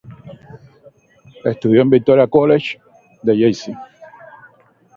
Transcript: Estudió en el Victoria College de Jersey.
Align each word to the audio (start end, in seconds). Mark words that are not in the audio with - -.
Estudió 1.45 1.81
en 1.81 1.85
el 1.85 1.91
Victoria 1.91 2.25
College 2.25 2.79
de 3.21 3.37
Jersey. 3.37 3.75